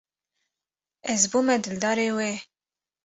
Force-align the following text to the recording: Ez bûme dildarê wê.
Ez 1.11 1.21
bûme 1.31 1.55
dildarê 1.63 2.09
wê. 2.17 2.31